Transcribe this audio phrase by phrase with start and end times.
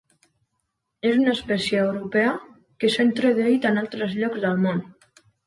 [1.09, 2.31] És una espècie europea
[2.85, 4.85] que s'ha introduït en altres llocs del món.